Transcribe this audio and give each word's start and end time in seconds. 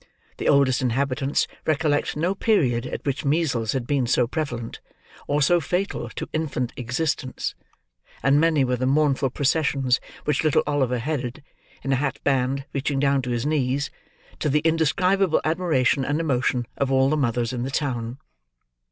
The 0.37 0.49
oldest 0.49 0.81
inhabitants 0.81 1.45
recollected 1.63 2.17
no 2.17 2.33
period 2.33 2.87
at 2.87 3.05
which 3.05 3.23
measles 3.23 3.73
had 3.73 3.85
been 3.85 4.07
so 4.07 4.25
prevalent, 4.25 4.79
or 5.27 5.43
so 5.43 5.59
fatal 5.61 6.09
to 6.15 6.27
infant 6.33 6.73
existence; 6.75 7.53
and 8.23 8.39
many 8.41 8.63
were 8.65 8.77
the 8.77 8.87
mournful 8.87 9.29
processions 9.29 9.99
which 10.25 10.43
little 10.43 10.63
Oliver 10.65 10.97
headed, 10.97 11.43
in 11.83 11.93
a 11.93 11.97
hat 11.97 12.17
band 12.23 12.65
reaching 12.73 12.99
down 12.99 13.21
to 13.21 13.29
his 13.29 13.45
knees, 13.45 13.91
to 14.39 14.49
the 14.49 14.61
indescribable 14.61 15.39
admiration 15.43 16.03
and 16.03 16.19
emotion 16.19 16.65
of 16.77 16.91
all 16.91 17.07
the 17.11 17.15
mothers 17.15 17.53
in 17.53 17.61
the 17.61 17.69
town. 17.69 18.17